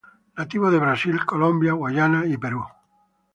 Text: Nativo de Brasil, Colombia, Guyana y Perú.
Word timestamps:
Nativo 0.35 0.71
de 0.71 0.79
Brasil, 0.79 1.27
Colombia, 1.27 1.73
Guyana 1.73 2.25
y 2.25 2.35
Perú. 2.35 2.65